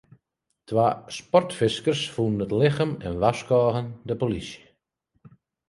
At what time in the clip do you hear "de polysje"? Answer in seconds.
4.07-4.63